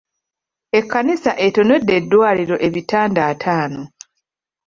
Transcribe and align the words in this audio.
Ekkanisa 0.79 1.31
ettonedde 1.45 1.91
eddwaliro 1.99 2.55
ebitanda 2.67 3.21
ataano. 3.33 3.81